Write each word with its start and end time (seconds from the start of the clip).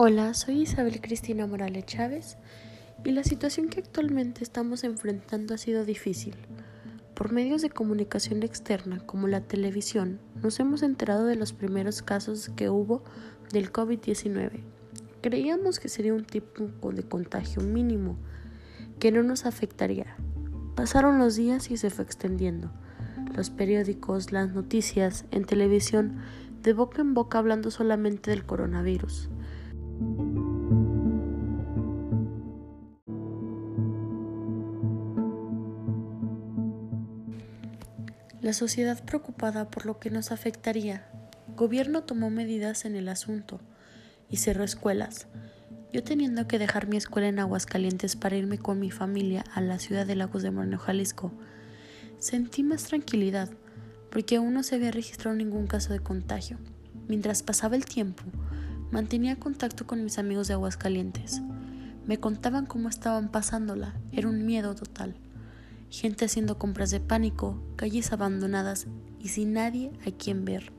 Hola, 0.00 0.32
soy 0.32 0.60
Isabel 0.60 1.00
Cristina 1.00 1.48
Morales 1.48 1.84
Chávez 1.84 2.36
y 3.04 3.10
la 3.10 3.24
situación 3.24 3.68
que 3.68 3.80
actualmente 3.80 4.44
estamos 4.44 4.84
enfrentando 4.84 5.54
ha 5.54 5.58
sido 5.58 5.84
difícil. 5.84 6.36
Por 7.14 7.32
medios 7.32 7.62
de 7.62 7.70
comunicación 7.70 8.44
externa 8.44 9.00
como 9.04 9.26
la 9.26 9.40
televisión, 9.40 10.20
nos 10.40 10.60
hemos 10.60 10.84
enterado 10.84 11.24
de 11.24 11.34
los 11.34 11.52
primeros 11.52 12.02
casos 12.02 12.48
que 12.50 12.70
hubo 12.70 13.02
del 13.52 13.72
COVID-19. 13.72 14.60
Creíamos 15.20 15.80
que 15.80 15.88
sería 15.88 16.14
un 16.14 16.24
tipo 16.24 16.92
de 16.92 17.02
contagio 17.02 17.62
mínimo, 17.62 18.16
que 19.00 19.10
no 19.10 19.24
nos 19.24 19.46
afectaría. 19.46 20.16
Pasaron 20.76 21.18
los 21.18 21.34
días 21.34 21.72
y 21.72 21.76
se 21.76 21.90
fue 21.90 22.04
extendiendo. 22.04 22.70
Los 23.34 23.50
periódicos, 23.50 24.30
las 24.30 24.50
noticias, 24.54 25.24
en 25.32 25.44
televisión, 25.44 26.18
de 26.62 26.72
boca 26.72 27.02
en 27.02 27.14
boca 27.14 27.38
hablando 27.38 27.72
solamente 27.72 28.30
del 28.30 28.46
coronavirus. 28.46 29.28
La 38.48 38.54
sociedad 38.54 39.04
preocupada 39.04 39.68
por 39.68 39.84
lo 39.84 40.00
que 40.00 40.08
nos 40.08 40.32
afectaría. 40.32 41.06
Gobierno 41.54 42.04
tomó 42.04 42.30
medidas 42.30 42.86
en 42.86 42.96
el 42.96 43.10
asunto 43.10 43.60
y 44.30 44.38
cerró 44.38 44.64
escuelas. 44.64 45.26
Yo 45.92 46.02
teniendo 46.02 46.48
que 46.48 46.58
dejar 46.58 46.86
mi 46.88 46.96
escuela 46.96 47.28
en 47.28 47.40
Aguascalientes 47.40 48.16
para 48.16 48.38
irme 48.38 48.56
con 48.56 48.80
mi 48.80 48.90
familia 48.90 49.44
a 49.52 49.60
la 49.60 49.78
ciudad 49.78 50.06
de 50.06 50.16
Lagos 50.16 50.42
de 50.42 50.50
Moreno, 50.50 50.78
Jalisco, 50.78 51.30
sentí 52.20 52.62
más 52.62 52.84
tranquilidad 52.84 53.50
porque 54.10 54.36
aún 54.36 54.54
no 54.54 54.62
se 54.62 54.76
había 54.76 54.92
registrado 54.92 55.36
ningún 55.36 55.66
caso 55.66 55.92
de 55.92 56.00
contagio. 56.00 56.56
Mientras 57.06 57.42
pasaba 57.42 57.76
el 57.76 57.84
tiempo, 57.84 58.22
mantenía 58.90 59.36
contacto 59.36 59.86
con 59.86 60.02
mis 60.02 60.16
amigos 60.16 60.48
de 60.48 60.54
Aguascalientes. 60.54 61.42
Me 62.06 62.18
contaban 62.18 62.64
cómo 62.64 62.88
estaban 62.88 63.30
pasándola, 63.30 63.94
era 64.10 64.26
un 64.26 64.46
miedo 64.46 64.74
total 64.74 65.16
gente 65.90 66.24
haciendo 66.24 66.58
compras 66.58 66.90
de 66.90 67.00
pánico, 67.00 67.62
calles 67.76 68.12
abandonadas 68.12 68.86
y 69.18 69.28
sin 69.28 69.52
nadie 69.52 69.92
a 70.06 70.10
quien 70.10 70.44
ver. 70.44 70.72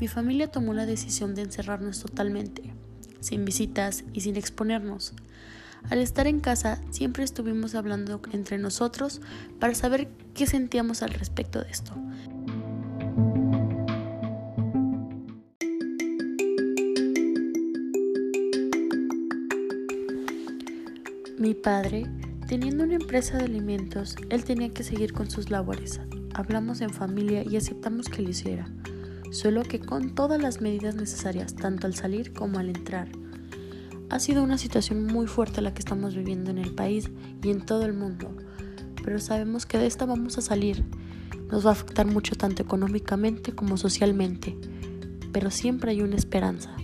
Mi 0.00 0.08
familia 0.08 0.50
tomó 0.50 0.74
la 0.74 0.86
decisión 0.86 1.34
de 1.34 1.42
encerrarnos 1.42 2.00
totalmente, 2.00 2.74
sin 3.20 3.44
visitas 3.44 4.04
y 4.12 4.20
sin 4.20 4.36
exponernos. 4.36 5.14
Al 5.88 6.00
estar 6.00 6.26
en 6.26 6.40
casa 6.40 6.80
siempre 6.90 7.24
estuvimos 7.24 7.74
hablando 7.74 8.20
entre 8.32 8.58
nosotros 8.58 9.20
para 9.58 9.74
saber 9.74 10.08
qué 10.34 10.46
sentíamos 10.46 11.02
al 11.02 11.10
respecto 11.10 11.62
de 11.62 11.70
esto. 11.70 11.94
Mi 21.38 21.54
padre 21.54 22.06
Teniendo 22.46 22.84
una 22.84 22.94
empresa 22.94 23.38
de 23.38 23.44
alimentos, 23.44 24.14
él 24.30 24.44
tenía 24.44 24.68
que 24.68 24.84
seguir 24.84 25.12
con 25.12 25.28
sus 25.28 25.50
labores. 25.50 26.00
Hablamos 26.32 26.80
en 26.80 26.90
familia 26.90 27.42
y 27.42 27.56
aceptamos 27.56 28.08
que 28.08 28.22
lo 28.22 28.30
hiciera, 28.30 28.70
solo 29.32 29.64
que 29.64 29.80
con 29.80 30.14
todas 30.14 30.40
las 30.40 30.60
medidas 30.60 30.94
necesarias, 30.94 31.56
tanto 31.56 31.88
al 31.88 31.96
salir 31.96 32.32
como 32.32 32.60
al 32.60 32.68
entrar. 32.68 33.08
Ha 34.10 34.20
sido 34.20 34.44
una 34.44 34.58
situación 34.58 35.06
muy 35.06 35.26
fuerte 35.26 35.60
la 35.60 35.74
que 35.74 35.80
estamos 35.80 36.14
viviendo 36.14 36.52
en 36.52 36.58
el 36.58 36.72
país 36.72 37.10
y 37.42 37.50
en 37.50 37.66
todo 37.66 37.84
el 37.84 37.94
mundo, 37.94 38.30
pero 39.02 39.18
sabemos 39.18 39.66
que 39.66 39.78
de 39.78 39.86
esta 39.86 40.06
vamos 40.06 40.38
a 40.38 40.40
salir. 40.40 40.84
Nos 41.50 41.66
va 41.66 41.70
a 41.70 41.72
afectar 41.72 42.06
mucho 42.06 42.36
tanto 42.36 42.62
económicamente 42.62 43.56
como 43.56 43.76
socialmente, 43.76 44.56
pero 45.32 45.50
siempre 45.50 45.90
hay 45.90 46.00
una 46.00 46.14
esperanza. 46.14 46.76